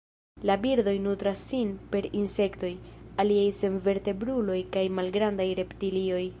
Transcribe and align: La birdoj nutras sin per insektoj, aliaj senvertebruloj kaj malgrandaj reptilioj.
La 0.49 0.53
birdoj 0.61 0.93
nutras 1.03 1.43
sin 1.49 1.73
per 1.91 2.01
insektoj, 2.21 2.73
aliaj 3.25 3.47
senvertebruloj 3.61 4.59
kaj 4.77 4.89
malgrandaj 5.01 5.51
reptilioj. 5.63 6.23